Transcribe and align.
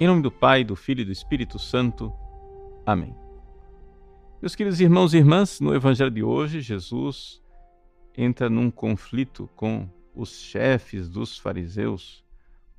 Em 0.00 0.08
nome 0.08 0.22
do 0.22 0.30
Pai, 0.30 0.64
do 0.64 0.74
Filho 0.74 1.02
e 1.02 1.04
do 1.04 1.12
Espírito 1.12 1.56
Santo. 1.56 2.12
Amém. 2.84 3.14
Meus 4.42 4.56
queridos 4.56 4.80
irmãos 4.80 5.14
e 5.14 5.18
irmãs, 5.18 5.60
no 5.60 5.72
Evangelho 5.72 6.10
de 6.10 6.20
hoje, 6.20 6.60
Jesus 6.60 7.40
entra 8.16 8.50
num 8.50 8.72
conflito 8.72 9.48
com 9.54 9.88
os 10.12 10.36
chefes 10.36 11.08
dos 11.08 11.38
fariseus 11.38 12.24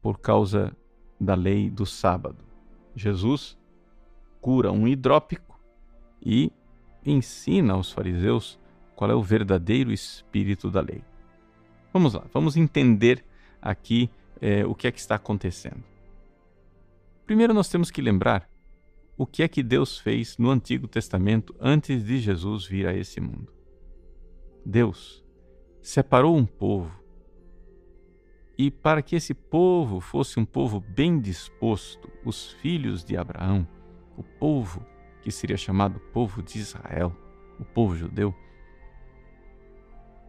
por 0.02 0.20
causa 0.20 0.76
da 1.18 1.36
lei 1.36 1.70
do 1.70 1.86
sábado. 1.86 2.44
Jesus 2.94 3.58
cura 4.42 4.70
um 4.70 4.86
hidrópico 4.86 5.58
e 6.22 6.52
ensina 7.06 7.76
aos 7.76 7.94
fariseus 7.94 8.60
qual 8.94 9.10
é 9.10 9.16
o 9.16 9.24
verdadeiro 9.24 9.94
espírito 9.94 10.70
da 10.70 10.82
lei. 10.82 11.02
Vamos 11.94 12.14
lá, 12.14 12.26
vamos 12.34 12.58
entender 12.58 13.24
aqui 13.62 14.10
é, 14.42 14.66
o 14.66 14.76
que 14.76 14.86
é 14.86 14.92
que 14.92 15.00
está 15.00 15.16
acontecendo. 15.16 15.95
Primeiro, 17.26 17.54
nós 17.54 17.70
temos 17.70 17.90
que 17.90 18.02
lembrar 18.02 18.48
o 19.18 19.26
que 19.26 19.42
é 19.42 19.48
que 19.48 19.64
Deus 19.64 19.98
fez 19.98 20.38
no 20.38 20.52
Antigo 20.52 20.88
Testamento 20.88 21.56
antes 21.60 22.04
de 22.04 22.20
Jesus 22.20 22.66
vir 22.66 22.88
a 22.88 22.94
esse 22.94 23.20
mundo. 23.20 23.52
Deus 24.64 25.26
separou 25.82 26.36
um 26.36 26.46
povo 26.46 26.92
e, 28.58 28.70
para 28.70 29.02
que 29.02 29.16
esse 29.16 29.34
povo 29.34 30.00
fosse 30.00 30.40
um 30.40 30.46
povo 30.46 30.80
bem 30.80 31.20
disposto, 31.20 32.10
os 32.24 32.52
filhos 32.54 33.04
de 33.04 33.18
Abraão, 33.18 33.68
o 34.16 34.24
povo 34.24 34.86
que 35.22 35.32
seria 35.32 35.58
chamado 35.58 36.00
povo 36.14 36.44
de 36.44 36.60
Israel, 36.60 37.16
o 37.60 37.66
povo 37.66 37.96
judeu, 37.96 38.34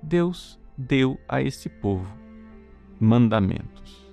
Deus 0.02 0.58
deu 0.76 1.20
a 1.28 1.42
esse 1.42 1.68
povo 1.68 2.10
mandamentos. 2.98 4.10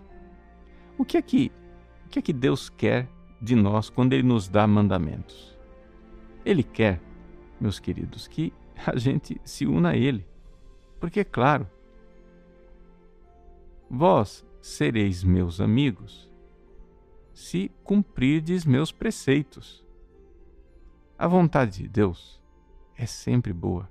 O 0.98 1.06
que 1.06 1.18
é 1.18 1.22
que 1.22 1.52
que 2.14 2.20
é 2.20 2.22
que 2.22 2.34
Deus 2.34 2.70
quer 2.70 3.10
de 3.42 3.56
nós 3.56 3.90
quando 3.90 4.14
Ele 4.14 4.22
nos 4.22 4.48
dá 4.48 4.68
mandamentos? 4.68 5.58
Ele 6.46 6.62
quer, 6.62 7.02
meus 7.60 7.80
queridos, 7.80 8.28
que 8.28 8.54
a 8.86 8.96
gente 8.98 9.42
se 9.44 9.66
una 9.66 9.90
a 9.90 9.98
Ele. 9.98 10.24
Porque, 11.00 11.22
é 11.22 11.24
claro, 11.24 11.68
vós 13.90 14.46
sereis 14.62 15.24
meus 15.24 15.60
amigos 15.60 16.32
se 17.34 17.72
cumprirdes 17.84 18.64
meus 18.64 18.92
preceitos. 18.92 19.84
A 21.18 21.28
vontade 21.28 21.82
de 21.82 21.88
Deus 21.88 22.40
é 22.96 23.08
sempre 23.08 23.52
boa. 23.52 23.90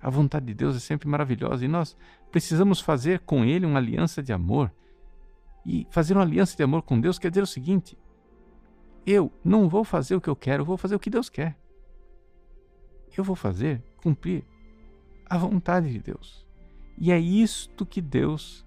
A 0.00 0.08
vontade 0.08 0.46
de 0.46 0.54
Deus 0.54 0.76
é 0.76 0.78
sempre 0.78 1.08
maravilhosa 1.08 1.64
e 1.64 1.68
nós 1.68 1.96
precisamos 2.30 2.80
fazer 2.80 3.18
com 3.20 3.44
Ele 3.44 3.66
uma 3.66 3.80
aliança 3.80 4.22
de 4.22 4.32
amor 4.32 4.72
e 5.64 5.86
fazer 5.90 6.14
uma 6.14 6.22
aliança 6.22 6.56
de 6.56 6.62
amor 6.62 6.82
com 6.82 7.00
Deus 7.00 7.18
quer 7.18 7.30
dizer 7.30 7.42
o 7.42 7.46
seguinte: 7.46 7.96
eu 9.06 9.32
não 9.44 9.68
vou 9.68 9.84
fazer 9.84 10.14
o 10.14 10.20
que 10.20 10.28
eu 10.28 10.36
quero, 10.36 10.62
eu 10.62 10.66
vou 10.66 10.76
fazer 10.76 10.94
o 10.94 11.00
que 11.00 11.10
Deus 11.10 11.28
quer. 11.28 11.56
Eu 13.16 13.24
vou 13.24 13.36
fazer, 13.36 13.82
cumprir 13.98 14.44
a 15.28 15.36
vontade 15.36 15.90
de 15.90 15.98
Deus. 15.98 16.46
E 16.96 17.10
é 17.10 17.18
isto 17.18 17.84
que 17.84 18.00
Deus 18.00 18.66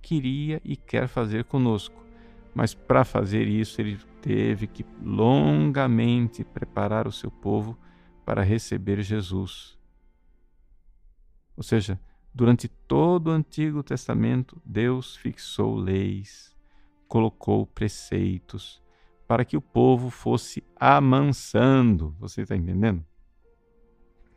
queria 0.00 0.60
e 0.64 0.76
quer 0.76 1.06
fazer 1.06 1.44
conosco. 1.44 2.04
Mas 2.54 2.72
para 2.72 3.04
fazer 3.04 3.46
isso, 3.46 3.80
ele 3.80 3.98
teve 4.22 4.66
que 4.66 4.86
longamente 5.02 6.44
preparar 6.44 7.06
o 7.06 7.12
seu 7.12 7.30
povo 7.30 7.76
para 8.24 8.42
receber 8.42 9.02
Jesus. 9.02 9.78
Ou 11.56 11.62
seja, 11.62 12.00
Durante 12.34 12.66
todo 12.66 13.28
o 13.28 13.30
Antigo 13.30 13.80
Testamento, 13.84 14.60
Deus 14.64 15.14
fixou 15.14 15.76
leis, 15.76 16.52
colocou 17.06 17.64
preceitos 17.64 18.82
para 19.24 19.44
que 19.44 19.56
o 19.56 19.60
povo 19.60 20.10
fosse 20.10 20.64
amansando. 20.74 22.16
Você 22.18 22.42
está 22.42 22.56
entendendo? 22.56 23.06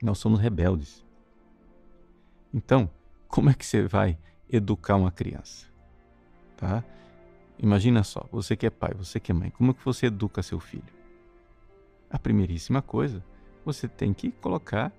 Nós 0.04 0.20
somos 0.20 0.40
rebeldes. 0.40 1.04
Então, 2.54 2.88
como 3.28 3.50
é 3.50 3.56
que 3.56 3.66
você 3.66 3.88
vai 3.88 4.20
educar 4.48 4.96
uma 4.96 5.12
criança? 5.12 5.66
Tá? 6.56 6.84
Imagina 7.58 8.04
só, 8.04 8.28
você 8.32 8.56
que 8.56 8.68
é 8.68 8.70
pai, 8.70 8.94
você 8.94 9.20
que 9.20 9.32
é 9.32 9.36
mãe, 9.36 9.50
como 9.50 9.72
é 9.72 9.74
que 9.74 9.84
você 9.84 10.06
educa 10.06 10.44
seu 10.44 10.60
filho? 10.60 10.94
A 12.12 12.20
primeiríssima 12.20 12.80
coisa, 12.80 13.26
você 13.66 13.88
tem 13.88 14.14
que 14.14 14.32
colocar 14.32 14.94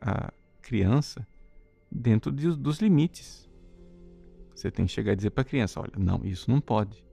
a 0.00 0.32
criança 0.62 1.26
dentro 1.90 2.32
de, 2.32 2.54
dos 2.56 2.78
limites. 2.78 3.48
Você 4.54 4.70
tem 4.70 4.86
que 4.86 4.92
chegar 4.92 5.12
e 5.12 5.16
dizer 5.16 5.30
para 5.30 5.42
a 5.42 5.44
criança: 5.44 5.80
olha, 5.80 5.92
não, 5.98 6.24
isso 6.24 6.50
não 6.50 6.60
pode. 6.60 7.04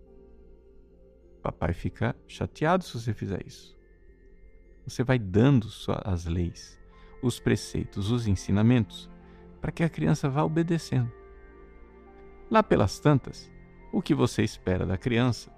Papai 1.41 1.73
fica 1.73 2.15
chateado 2.27 2.83
se 2.83 2.93
você 2.93 3.13
fizer 3.13 3.45
isso. 3.45 3.77
Você 4.85 5.03
vai 5.03 5.19
dando 5.19 5.67
as 6.03 6.25
leis, 6.25 6.79
os 7.21 7.39
preceitos, 7.39 8.11
os 8.11 8.27
ensinamentos, 8.27 9.09
para 9.61 9.71
que 9.71 9.83
a 9.83 9.89
criança 9.89 10.29
vá 10.29 10.43
obedecendo. 10.43 11.11
Lá 12.49 12.61
pelas 12.61 12.99
tantas, 12.99 13.51
o 13.91 14.01
que 14.01 14.13
você 14.13 14.43
espera 14.43 14.85
da 14.85 14.97
criança 14.97 15.51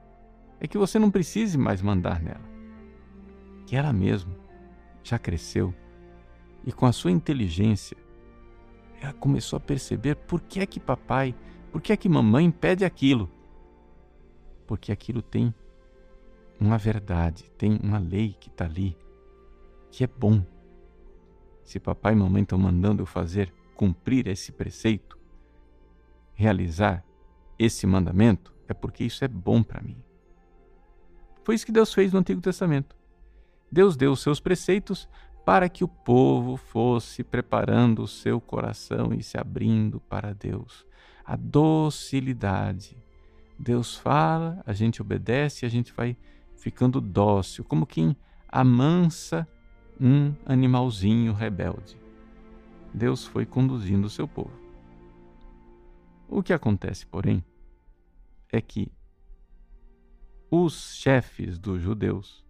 é 0.60 0.68
que 0.68 0.78
você 0.78 0.98
não 1.00 1.12
precise 1.12 1.58
mais 1.58 1.82
mandar 1.82 2.22
nela, 2.22 2.48
que 3.66 3.76
ela 3.76 3.92
mesma 3.92 4.36
já 5.04 5.20
cresceu 5.20 5.74
e 6.66 6.72
com 6.72 6.86
a 6.86 6.92
sua 6.92 7.12
inteligência 7.12 7.98
ela 9.02 9.14
começou 9.14 9.58
a 9.58 9.60
perceber 9.60 10.16
por 10.16 10.42
que 10.42 10.60
é 10.60 10.66
que 10.66 10.80
papai, 10.80 11.36
por 11.72 11.82
que 11.82 11.92
é 11.92 11.98
que 11.98 12.10
mamãe 12.10 12.50
pede 12.50 12.86
aquilo. 12.86 13.30
Porque 14.66 14.92
aquilo 14.92 15.22
tem 15.22 15.54
uma 16.60 16.78
verdade, 16.78 17.50
tem 17.58 17.80
uma 17.84 17.98
lei 17.98 18.36
que 18.40 18.50
está 18.50 18.66
ali, 18.66 18.98
que 19.92 20.04
é 20.04 20.08
bom. 20.08 20.44
Se 21.64 21.80
papai 21.80 22.14
e 22.14 22.16
mamãe 22.16 22.44
estão 22.44 22.58
mandando 22.58 23.02
eu 23.04 23.06
fazer, 23.06 23.54
cumprir 23.76 24.28
esse 24.28 24.52
preceito, 24.52 25.18
realizar 26.34 27.04
esse 27.58 27.86
mandamento, 27.86 28.54
é 28.68 28.74
porque 28.74 29.04
isso 29.04 29.24
é 29.24 29.28
bom 29.28 29.62
para 29.62 29.82
mim. 29.82 29.98
Foi 31.44 31.56
isso 31.56 31.66
que 31.66 31.72
Deus 31.72 31.94
fez 31.94 32.12
no 32.12 32.20
Antigo 32.20 32.42
Testamento. 32.42 32.96
Deus 33.72 33.96
deu 33.96 34.12
os 34.12 34.22
seus 34.22 34.40
preceitos 34.40 35.08
para 35.46 35.70
que 35.70 35.84
o 35.84 35.88
povo 35.88 36.58
fosse 36.58 37.24
preparando 37.24 38.02
o 38.02 38.08
seu 38.08 38.42
coração 38.42 39.14
e 39.14 39.22
se 39.22 39.38
abrindo 39.38 40.00
para 40.00 40.34
Deus. 40.34 40.86
A 41.24 41.36
docilidade. 41.36 42.98
Deus 43.58 43.96
fala, 43.96 44.62
a 44.66 44.74
gente 44.74 45.02
obedece, 45.02 45.66
a 45.66 45.70
gente 45.70 45.94
vai 45.94 46.18
ficando 46.58 47.00
dócil, 47.00 47.64
como 47.64 47.86
quem 47.86 48.18
amansa 48.48 49.48
um 50.02 50.34
animalzinho 50.46 51.32
rebelde. 51.32 51.96
Deus 52.94 53.26
foi 53.26 53.46
conduzindo 53.46 54.08
o 54.08 54.10
seu 54.10 54.28
povo. 54.28 54.52
O 56.28 56.42
que 56.42 56.54
acontece, 56.54 57.06
porém, 57.06 57.44
é 58.52 58.60
que 58.60 58.92
os 60.50 60.96
chefes 60.96 61.60
dos 61.60 61.82
judeus 61.82 62.45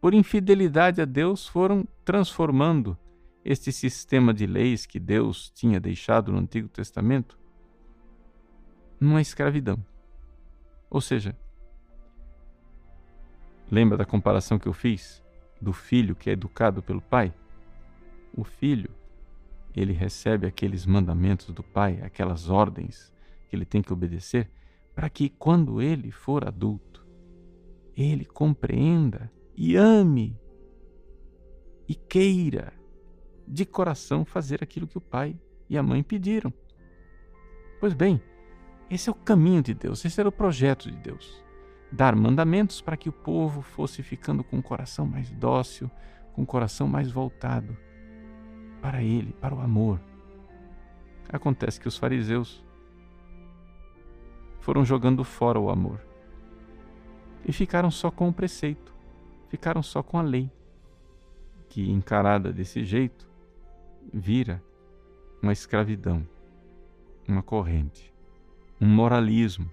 por 0.00 0.14
infidelidade 0.14 1.00
a 1.00 1.04
Deus, 1.04 1.46
foram 1.46 1.86
transformando 2.04 2.96
este 3.44 3.72
sistema 3.72 4.32
de 4.32 4.46
leis 4.46 4.86
que 4.86 4.98
Deus 4.98 5.50
tinha 5.50 5.80
deixado 5.80 6.30
no 6.30 6.38
Antigo 6.38 6.68
Testamento 6.68 7.38
numa 9.00 9.20
escravidão. 9.20 9.84
Ou 10.90 11.00
seja, 11.00 11.36
lembra 13.70 13.96
da 13.96 14.04
comparação 14.04 14.58
que 14.58 14.66
eu 14.66 14.72
fiz 14.72 15.22
do 15.60 15.72
filho 15.72 16.14
que 16.14 16.30
é 16.30 16.32
educado 16.32 16.82
pelo 16.82 17.00
pai? 17.00 17.32
O 18.36 18.44
filho, 18.44 18.90
ele 19.74 19.92
recebe 19.92 20.46
aqueles 20.46 20.86
mandamentos 20.86 21.46
do 21.48 21.62
pai, 21.62 22.00
aquelas 22.02 22.48
ordens 22.48 23.12
que 23.48 23.56
ele 23.56 23.64
tem 23.64 23.82
que 23.82 23.92
obedecer, 23.92 24.50
para 24.94 25.08
que 25.08 25.28
quando 25.28 25.80
ele 25.80 26.10
for 26.10 26.46
adulto, 26.46 27.06
ele 27.96 28.24
compreenda 28.24 29.30
e 29.60 29.74
ame 29.74 30.38
e 31.88 31.94
queira 31.96 32.72
de 33.44 33.66
coração 33.66 34.24
fazer 34.24 34.62
aquilo 34.62 34.86
que 34.86 34.96
o 34.96 35.00
pai 35.00 35.36
e 35.68 35.76
a 35.76 35.82
mãe 35.82 36.00
pediram. 36.00 36.54
Pois 37.80 37.92
bem, 37.92 38.22
esse 38.88 39.08
é 39.08 39.12
o 39.12 39.16
caminho 39.16 39.60
de 39.60 39.74
Deus, 39.74 40.04
esse 40.04 40.20
era 40.20 40.28
o 40.28 40.32
projeto 40.32 40.88
de 40.88 40.96
Deus. 40.98 41.44
Dar 41.90 42.14
mandamentos 42.14 42.80
para 42.80 42.96
que 42.96 43.08
o 43.08 43.12
povo 43.12 43.60
fosse 43.60 44.00
ficando 44.00 44.44
com 44.44 44.58
o 44.58 44.62
coração 44.62 45.04
mais 45.04 45.28
dócil, 45.28 45.90
com 46.34 46.42
o 46.42 46.46
coração 46.46 46.86
mais 46.86 47.10
voltado 47.10 47.76
para 48.80 49.02
Ele, 49.02 49.32
para 49.40 49.56
o 49.56 49.60
amor. 49.60 50.00
Acontece 51.28 51.80
que 51.80 51.88
os 51.88 51.96
fariseus 51.96 52.64
foram 54.60 54.84
jogando 54.84 55.24
fora 55.24 55.58
o 55.58 55.68
amor 55.68 56.00
e 57.44 57.52
ficaram 57.52 57.90
só 57.90 58.08
com 58.08 58.28
o 58.28 58.32
preceito 58.32 58.97
ficaram 59.48 59.82
só 59.82 60.02
com 60.02 60.18
a 60.18 60.22
lei, 60.22 60.50
que 61.68 61.90
encarada 61.90 62.52
desse 62.52 62.84
jeito 62.84 63.28
vira 64.12 64.62
uma 65.42 65.52
escravidão, 65.52 66.26
uma 67.26 67.42
corrente, 67.42 68.12
um 68.80 68.86
moralismo. 68.86 69.70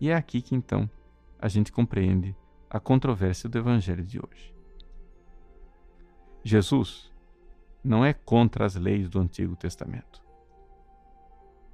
E 0.00 0.10
é 0.10 0.14
aqui 0.14 0.40
que 0.40 0.54
então 0.54 0.88
a 1.38 1.48
gente 1.48 1.72
compreende 1.72 2.34
a 2.68 2.80
controvérsia 2.80 3.48
do 3.48 3.58
Evangelho 3.58 4.04
de 4.04 4.18
hoje. 4.18 4.54
Jesus 6.42 7.12
não 7.82 8.04
é 8.04 8.12
contra 8.12 8.64
as 8.64 8.74
leis 8.74 9.08
do 9.08 9.20
Antigo 9.20 9.56
Testamento. 9.56 10.22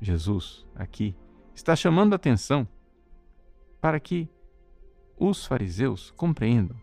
Jesus, 0.01 0.67
aqui, 0.75 1.17
está 1.55 1.75
chamando 1.75 2.13
a 2.13 2.17
atenção 2.17 2.69
para 3.81 3.99
que 3.99 4.29
os 5.19 5.47
fariseus 5.47 6.11
compreendam 6.11 6.77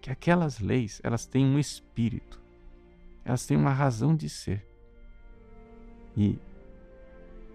que 0.00 0.10
aquelas 0.10 0.60
leis, 0.60 1.00
elas 1.02 1.26
têm 1.26 1.44
um 1.44 1.58
espírito, 1.58 2.40
elas 3.24 3.46
têm 3.46 3.56
uma 3.56 3.72
razão 3.72 4.14
de 4.14 4.28
ser. 4.28 4.64
E, 6.16 6.38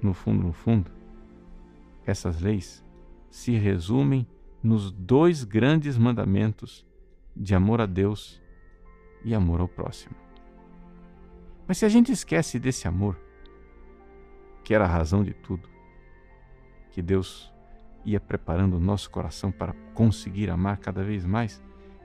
no 0.01 0.13
fundo, 0.13 0.43
no 0.43 0.53
fundo, 0.53 0.91
essas 2.05 2.41
leis 2.41 2.83
se 3.29 3.51
resumem 3.51 4.27
nos 4.61 4.91
dois 4.91 5.43
grandes 5.43 5.97
mandamentos 5.97 6.85
de 7.35 7.55
amor 7.55 7.81
a 7.81 7.85
Deus 7.85 8.41
e 9.23 9.33
amor 9.33 9.61
ao 9.61 9.67
próximo. 9.67 10.15
Mas 11.67 11.77
se 11.77 11.85
a 11.85 11.89
gente 11.89 12.11
esquece 12.11 12.59
desse 12.59 12.87
amor, 12.87 13.17
que 14.63 14.73
era 14.73 14.83
a 14.83 14.87
razão 14.87 15.23
de 15.23 15.33
tudo, 15.33 15.69
que 16.91 17.01
Deus 17.01 17.50
ia 18.05 18.19
preparando 18.19 18.77
o 18.77 18.79
nosso 18.79 19.09
coração 19.09 19.51
para 19.51 19.73
conseguir 19.93 20.49
amar 20.49 20.77
cada 20.77 21.03
vez 21.03 21.25
mais, 21.25 21.61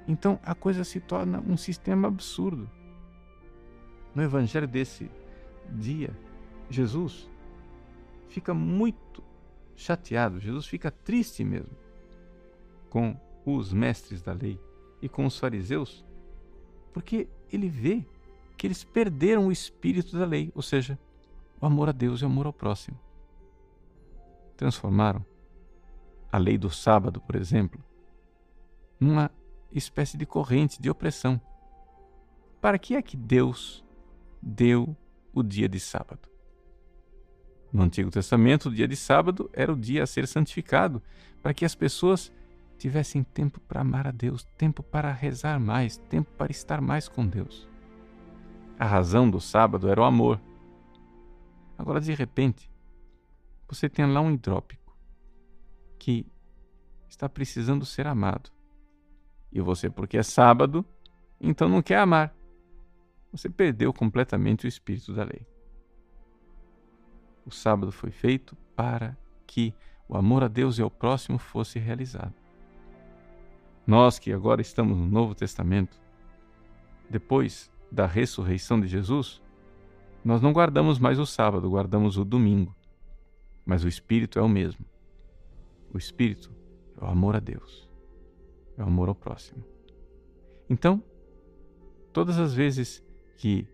então 0.07 0.39
a 0.43 0.55
coisa 0.55 0.85
se 0.85 1.01
torna 1.01 1.41
um 1.41 1.57
sistema 1.57 2.09
absurdo. 2.09 2.71
No 4.15 4.23
evangelho 4.23 4.69
desse 4.69 5.11
dia, 5.71 6.11
Jesus 6.71 7.29
fica 8.29 8.55
muito 8.55 9.23
chateado, 9.75 10.41
Jesus 10.41 10.67
fica 10.67 10.91
triste 10.91 11.45
mesmo 11.45 11.77
com 12.89 13.19
os 13.45 13.73
mestres 13.73 14.23
da 14.23 14.33
lei 14.33 14.59
e 15.03 15.09
com 15.09 15.27
os 15.27 15.39
fariseus, 15.39 16.05
porque 16.93 17.29
ele 17.53 17.69
vê 17.69 18.05
que 18.57 18.67
eles 18.67 18.83
perderam 18.83 19.47
o 19.47 19.53
espírito 19.53 20.19
da 20.19 20.25
lei, 20.25 20.51
ou 20.55 20.63
seja, 20.63 20.99
o 21.61 21.67
amor 21.67 21.89
a 21.89 21.93
Deus 21.93 22.21
e 22.21 22.25
o 22.25 22.27
amor 22.27 22.47
ao 22.47 22.53
próximo. 22.53 22.99
Transformaram 24.57 25.25
a 26.37 26.39
lei 26.39 26.59
do 26.59 26.69
sábado, 26.69 27.19
por 27.19 27.35
exemplo, 27.35 27.83
numa 29.01 29.31
espécie 29.73 30.19
de 30.19 30.27
corrente 30.27 30.83
de 30.83 30.91
opressão. 30.91 31.41
Para 32.61 32.79
que 32.79 32.95
é 32.95 33.01
que 33.01 33.17
Deus 33.17 33.83
deu 34.43 34.95
o 35.33 35.43
dia 35.43 35.67
de 35.67 35.81
sábado? 35.81 36.29
No 37.73 37.83
Antigo 37.83 38.11
Testamento, 38.11 38.69
o 38.69 38.75
dia 38.75 38.87
de 38.87 38.97
sábado 38.97 39.49
era 39.55 39.73
o 39.73 39.77
dia 39.77 40.03
a 40.03 40.07
ser 40.07 40.29
santificado, 40.29 41.03
para 41.43 41.55
que 41.55 41.65
as 41.65 41.75
pessoas 41.75 42.31
tivessem 42.77 43.23
tempo 43.23 43.59
para 43.59 43.81
amar 43.81 44.07
a 44.07 44.11
Deus, 44.11 44.45
tempo 44.59 44.83
para 44.83 45.11
rezar 45.13 45.59
mais, 45.59 45.97
tempo 45.97 46.31
para 46.37 46.53
estar 46.53 46.83
mais 46.83 47.09
com 47.09 47.27
Deus. 47.27 47.67
A 48.79 48.85
razão 48.85 49.31
do 49.31 49.41
sábado 49.41 49.89
era 49.89 50.03
o 50.03 50.05
amor. 50.05 50.39
Agora, 51.79 51.99
de 51.99 52.13
repente, 52.13 52.71
você 53.67 53.89
tem 53.89 54.05
lá 54.05 54.21
um 54.21 54.31
hidrópico 54.31 54.86
que 55.99 56.27
está 57.09 57.29
precisando 57.29 57.85
ser 57.85 58.07
amado. 58.07 58.51
E 59.53 59.61
você, 59.61 59.89
porque 59.89 60.19
é 60.19 60.23
sábado, 60.23 60.85
então 61.41 61.69
não 61.69 61.83
quer 61.83 61.99
amar. 61.99 62.35
Você 63.33 63.49
perdeu 63.49 63.93
completamente 63.93 64.67
o 64.67 64.69
espírito 64.69 65.13
da 65.13 65.25
lei. 65.25 65.47
O 67.45 67.51
sábado 67.51 67.93
foi 67.93 68.11
feito 68.11 68.57
para 68.75 69.17
que 69.47 69.75
o 70.09 70.17
amor 70.17 70.43
a 70.43 70.49
Deus 70.49 70.79
e 70.79 70.83
ao 70.83 70.91
próximo 70.91 71.39
fosse 71.39 71.79
realizado. 71.79 72.35
Nós 73.87 74.19
que 74.19 74.33
agora 74.33 74.61
estamos 74.61 74.97
no 74.97 75.07
Novo 75.07 75.35
Testamento, 75.35 75.97
depois 77.09 77.71
da 77.91 78.05
ressurreição 78.05 78.81
de 78.81 78.89
Jesus, 78.89 79.41
nós 80.25 80.43
não 80.43 80.53
guardamos 80.53 80.99
mais 80.99 81.21
o 81.21 81.27
sábado, 81.27 81.71
guardamos 81.71 82.19
o 82.19 82.25
domingo. 82.25 82.75
Mas 83.65 83.85
o 83.85 83.89
espírito 83.89 84.39
é 84.39 84.43
o 84.43 84.49
mesmo. 84.49 84.85
O 85.93 85.99
espírito 85.99 86.53
é 87.01 87.05
o 87.05 87.09
amor 87.09 87.37
a 87.37 87.41
Deus, 87.41 87.89
é 88.77 88.83
o 88.83 88.87
amor 88.87 89.09
ao 89.09 89.15
próximo. 89.15 89.65
Então, 90.69 91.03
todas 92.13 92.39
as 92.39 92.53
vezes 92.55 93.05
que 93.37 93.67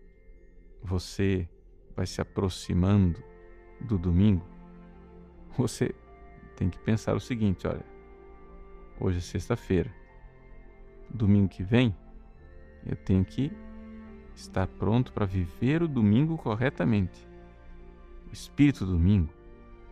você 0.81 1.49
vai 1.95 2.05
se 2.05 2.21
aproximando 2.21 3.21
do 3.81 3.97
domingo, 3.97 4.45
você 5.57 5.93
tem 6.55 6.69
que 6.69 6.79
pensar 6.79 7.15
o 7.15 7.19
seguinte: 7.19 7.67
olha, 7.67 7.85
hoje 8.99 9.17
é 9.17 9.21
sexta-feira, 9.21 9.91
domingo 11.09 11.49
que 11.49 11.63
vem, 11.63 11.95
eu 12.85 12.95
tenho 12.95 13.23
que 13.23 13.51
estar 14.35 14.67
pronto 14.67 15.13
para 15.13 15.25
viver 15.25 15.81
o 15.83 15.87
domingo 15.87 16.37
corretamente. 16.37 17.27
O 18.29 18.33
espírito 18.33 18.85
do 18.85 18.93
domingo 18.93 19.31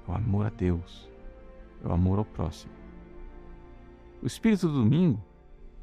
é 0.07 0.11
o 0.11 0.15
amor 0.15 0.47
a 0.47 0.49
Deus, 0.49 1.10
é 1.83 1.87
o 1.87 1.91
amor 1.91 2.19
ao 2.19 2.25
próximo. 2.25 2.73
O 4.21 4.27
espírito 4.27 4.67
do 4.67 4.83
domingo 4.83 5.21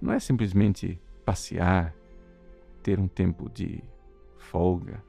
não 0.00 0.12
é 0.12 0.20
simplesmente 0.20 1.00
passear, 1.24 1.94
ter 2.82 2.98
um 3.00 3.08
tempo 3.08 3.50
de 3.50 3.82
folga, 4.36 5.02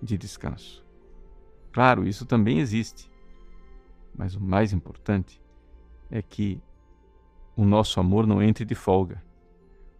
de 0.00 0.16
descanso. 0.16 0.84
Claro, 1.72 2.06
isso 2.06 2.24
também 2.24 2.60
existe. 2.60 3.10
Mas 4.14 4.34
o 4.34 4.40
mais 4.40 4.72
importante 4.72 5.42
é 6.10 6.22
que 6.22 6.60
o 7.56 7.64
nosso 7.64 8.00
amor 8.00 8.26
não 8.26 8.42
entre 8.42 8.64
de 8.64 8.74
folga. 8.74 9.22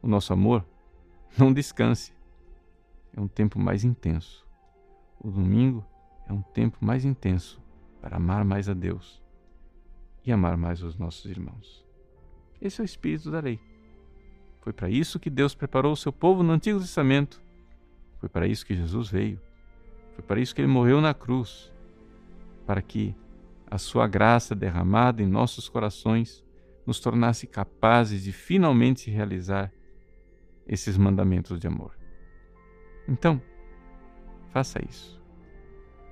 O 0.01 0.07
nosso 0.07 0.33
amor 0.33 0.65
não 1.37 1.53
descanse. 1.53 2.13
É 3.13 3.21
um 3.21 3.29
tempo 3.29 3.59
mais 3.59 3.85
intenso. 3.85 4.47
O 5.21 5.31
domingo 5.31 5.85
é 6.29 6.33
um 6.33 6.43
tempo 6.43 6.79
mais 6.81 7.05
intenso 7.05 7.61
para 8.01 8.17
amar 8.17 8.45
mais 8.45 8.69
a 8.69 8.75
Deus 8.75 9.21
e 10.29 10.33
amar 10.33 10.57
mais 10.57 10.83
os 10.83 10.97
nossos 10.99 11.25
irmãos. 11.25 11.85
Esse 12.61 12.81
é 12.81 12.83
o 12.83 12.85
espírito 12.85 13.31
da 13.31 13.41
lei. 13.41 13.59
Foi 14.61 14.73
para 14.73 14.91
isso 14.91 15.19
que 15.19 15.31
Deus 15.31 15.55
preparou 15.55 15.93
o 15.93 15.97
seu 15.97 16.13
povo 16.13 16.43
no 16.43 16.53
Antigo 16.53 16.79
Testamento. 16.79 17.41
Foi 18.21 18.29
para 18.29 18.47
isso 18.47 18.67
que 18.67 18.75
Jesus 18.75 19.09
veio. 19.09 19.41
Foi 20.15 20.23
para 20.23 20.41
isso 20.41 20.55
que 20.55 20.61
ele 20.61 20.69
morreu 20.69 21.01
na 21.01 21.15
cruz 21.15 21.73
para 22.67 22.83
que 22.83 23.15
a 23.71 23.79
sua 23.79 24.07
graça 24.07 24.55
derramada 24.55 25.23
em 25.23 25.27
nossos 25.27 25.69
corações 25.69 26.45
nos 26.85 27.01
tornasse 27.01 27.47
capazes 27.47 28.25
de 28.25 28.33
finalmente 28.33 29.11
realizar 29.11 29.73
esses 30.67 30.99
mandamentos 30.99 31.59
de 31.59 31.67
amor. 31.67 31.97
Então, 33.09 33.41
faça 34.51 34.85
isso. 34.85 35.19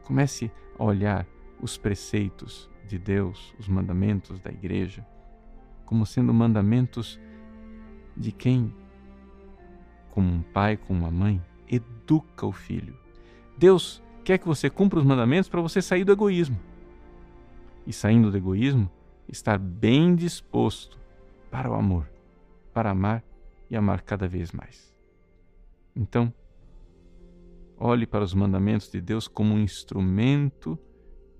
Comece 0.04 0.50
a 0.78 0.84
olhar 0.84 1.26
os 1.60 1.76
preceitos 1.76 2.70
de 2.86 2.98
Deus, 2.98 3.54
os 3.58 3.68
mandamentos 3.68 4.40
da 4.40 4.50
igreja, 4.50 5.06
como 5.84 6.06
sendo 6.06 6.32
mandamentos 6.32 7.20
de 8.16 8.32
quem, 8.32 8.74
como 10.10 10.32
um 10.32 10.42
pai, 10.42 10.76
como 10.76 11.00
uma 11.00 11.10
mãe, 11.10 11.42
educa 11.68 12.46
o 12.46 12.52
filho. 12.52 12.96
Deus 13.58 14.02
quer 14.24 14.38
que 14.38 14.46
você 14.46 14.70
cumpra 14.70 14.98
os 14.98 15.04
mandamentos 15.04 15.48
para 15.48 15.60
você 15.60 15.82
sair 15.82 16.04
do 16.04 16.12
egoísmo. 16.12 16.58
E 17.86 17.92
saindo 17.92 18.30
do 18.30 18.36
egoísmo, 18.36 18.90
estar 19.28 19.58
bem 19.58 20.14
disposto 20.14 20.98
para 21.50 21.70
o 21.70 21.74
amor, 21.74 22.10
para 22.72 22.90
amar 22.90 23.22
e 23.70 23.76
amar 23.76 24.02
cada 24.02 24.26
vez 24.26 24.52
mais. 24.52 24.94
Então, 25.94 26.32
olhe 27.78 28.06
para 28.06 28.24
os 28.24 28.34
mandamentos 28.34 28.90
de 28.90 29.00
Deus 29.00 29.28
como 29.28 29.54
um 29.54 29.58
instrumento 29.58 30.78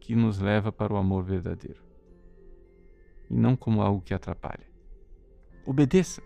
que 0.07 0.15
nos 0.15 0.39
leva 0.39 0.71
para 0.71 0.93
o 0.93 0.97
amor 0.97 1.25
verdadeiro 1.25 1.83
e 3.29 3.35
não 3.35 3.57
como 3.57 3.83
algo 3.83 4.01
que 4.01 4.15
atrapalha. 4.15 4.65
Obedeça. 5.65 6.23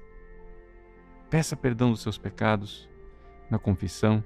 Peça 1.30 1.56
perdão 1.56 1.90
dos 1.90 2.02
seus 2.02 2.18
pecados 2.18 2.86
na 3.50 3.58
confissão. 3.58 4.22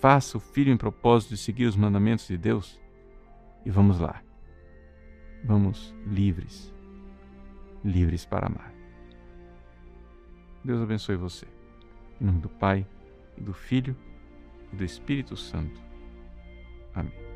Faça 0.00 0.36
o 0.36 0.40
firme 0.40 0.78
propósito 0.78 1.30
de 1.30 1.36
seguir 1.38 1.66
os 1.66 1.74
mandamentos 1.74 2.28
de 2.28 2.38
Deus 2.38 2.80
e 3.66 3.70
vamos 3.70 3.98
lá. 3.98 4.22
Vamos 5.42 5.92
livres, 6.06 6.72
livres 7.84 8.24
para 8.24 8.46
amar. 8.46 8.72
Deus 10.64 10.80
abençoe 10.80 11.16
você. 11.16 11.46
Em 12.20 12.24
nome 12.24 12.38
do 12.38 12.48
Pai, 12.48 12.86
e 13.36 13.40
do 13.40 13.52
Filho 13.52 13.96
e 14.72 14.76
do 14.76 14.84
Espírito 14.84 15.36
Santo. 15.36 15.80
Amém. 16.94 17.29